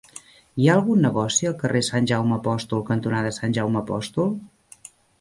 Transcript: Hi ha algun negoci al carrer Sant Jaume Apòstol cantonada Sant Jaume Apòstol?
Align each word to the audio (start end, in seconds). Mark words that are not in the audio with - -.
Hi 0.63 0.69
ha 0.69 0.77
algun 0.79 1.03
negoci 1.07 1.51
al 1.51 1.59
carrer 1.59 1.83
Sant 1.89 2.09
Jaume 2.13 2.37
Apòstol 2.41 2.85
cantonada 2.91 3.37
Sant 3.41 3.57
Jaume 3.59 3.83
Apòstol? 3.87 4.37